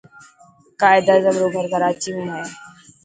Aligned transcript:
قائد 0.81 1.05
اعظم 1.13 1.35
رو 1.41 1.47
گھر 1.55 1.65
ڪراچي 1.73 2.11
۾ 2.17 2.21
هي. 2.35 2.43